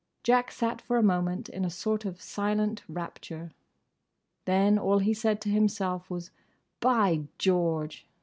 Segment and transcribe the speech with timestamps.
[0.23, 3.51] Jack sat for a moment in a sort of silent rapture.
[4.45, 6.31] Then all he said to himself was
[6.79, 8.07] "By George!"